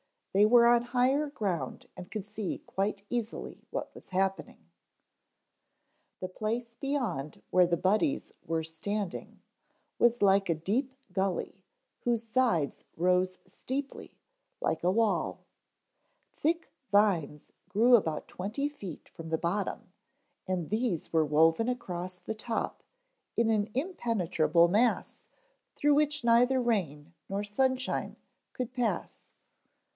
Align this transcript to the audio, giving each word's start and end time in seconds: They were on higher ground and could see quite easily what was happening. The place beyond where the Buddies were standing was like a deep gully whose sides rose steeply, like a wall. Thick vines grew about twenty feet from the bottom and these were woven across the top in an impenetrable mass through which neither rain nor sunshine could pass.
They 0.33 0.45
were 0.45 0.65
on 0.65 0.81
higher 0.83 1.27
ground 1.27 1.87
and 1.95 2.09
could 2.09 2.25
see 2.25 2.59
quite 2.65 3.03
easily 3.09 3.61
what 3.69 3.93
was 3.93 4.09
happening. 4.09 4.59
The 6.21 6.29
place 6.29 6.73
beyond 6.79 7.43
where 7.51 7.67
the 7.67 7.77
Buddies 7.77 8.31
were 8.43 8.63
standing 8.63 9.41
was 9.99 10.21
like 10.21 10.49
a 10.49 10.55
deep 10.55 10.93
gully 11.11 11.61
whose 11.99 12.23
sides 12.29 12.83
rose 12.95 13.39
steeply, 13.45 14.17
like 14.59 14.83
a 14.83 14.89
wall. 14.89 15.41
Thick 16.33 16.71
vines 16.91 17.51
grew 17.69 17.95
about 17.95 18.27
twenty 18.29 18.69
feet 18.69 19.09
from 19.09 19.29
the 19.29 19.37
bottom 19.37 19.91
and 20.47 20.69
these 20.69 21.11
were 21.13 21.25
woven 21.25 21.67
across 21.67 22.17
the 22.17 22.33
top 22.33 22.81
in 23.35 23.49
an 23.51 23.69
impenetrable 23.75 24.67
mass 24.67 25.27
through 25.75 25.93
which 25.93 26.23
neither 26.23 26.59
rain 26.59 27.13
nor 27.29 27.43
sunshine 27.43 28.15
could 28.53 28.73
pass. 28.73 29.25